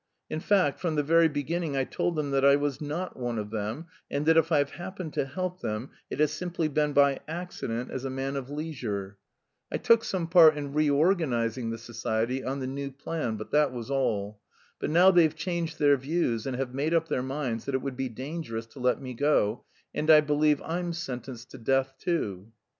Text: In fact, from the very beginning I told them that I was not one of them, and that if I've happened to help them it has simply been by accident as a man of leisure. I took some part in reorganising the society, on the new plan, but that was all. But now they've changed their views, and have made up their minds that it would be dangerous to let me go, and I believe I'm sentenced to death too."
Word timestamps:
In 0.31 0.39
fact, 0.39 0.79
from 0.79 0.95
the 0.95 1.03
very 1.03 1.27
beginning 1.27 1.77
I 1.77 1.83
told 1.83 2.15
them 2.15 2.31
that 2.31 2.43
I 2.43 2.55
was 2.55 2.81
not 2.81 3.15
one 3.15 3.37
of 3.37 3.51
them, 3.51 3.85
and 4.09 4.25
that 4.25 4.35
if 4.35 4.51
I've 4.51 4.71
happened 4.71 5.13
to 5.13 5.27
help 5.27 5.61
them 5.61 5.91
it 6.09 6.19
has 6.19 6.31
simply 6.31 6.67
been 6.67 6.91
by 6.93 7.19
accident 7.27 7.91
as 7.91 8.03
a 8.03 8.09
man 8.09 8.35
of 8.35 8.49
leisure. 8.49 9.19
I 9.71 9.77
took 9.77 10.03
some 10.03 10.25
part 10.25 10.57
in 10.57 10.73
reorganising 10.73 11.69
the 11.69 11.77
society, 11.77 12.43
on 12.43 12.61
the 12.61 12.65
new 12.65 12.89
plan, 12.89 13.35
but 13.37 13.51
that 13.51 13.71
was 13.73 13.91
all. 13.91 14.39
But 14.79 14.89
now 14.89 15.11
they've 15.11 15.35
changed 15.35 15.77
their 15.77 15.97
views, 15.97 16.47
and 16.47 16.55
have 16.57 16.73
made 16.73 16.95
up 16.95 17.07
their 17.07 17.21
minds 17.21 17.65
that 17.65 17.75
it 17.75 17.83
would 17.83 17.95
be 17.95 18.09
dangerous 18.09 18.65
to 18.73 18.79
let 18.79 18.99
me 18.99 19.13
go, 19.13 19.65
and 19.93 20.09
I 20.09 20.21
believe 20.21 20.63
I'm 20.63 20.93
sentenced 20.93 21.51
to 21.51 21.59
death 21.59 21.93
too." 21.99 22.51